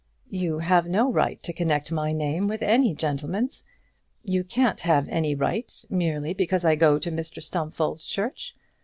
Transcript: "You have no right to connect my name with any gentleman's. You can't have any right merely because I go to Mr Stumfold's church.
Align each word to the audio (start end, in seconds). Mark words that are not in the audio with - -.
"You 0.31 0.57
have 0.57 0.87
no 0.87 1.11
right 1.11 1.39
to 1.43 1.53
connect 1.53 1.91
my 1.91 2.11
name 2.11 2.47
with 2.47 2.63
any 2.63 2.95
gentleman's. 2.95 3.63
You 4.23 4.43
can't 4.43 4.81
have 4.81 5.07
any 5.09 5.35
right 5.35 5.71
merely 5.91 6.33
because 6.33 6.65
I 6.65 6.73
go 6.73 6.97
to 6.97 7.11
Mr 7.11 7.39
Stumfold's 7.39 8.07
church. 8.07 8.55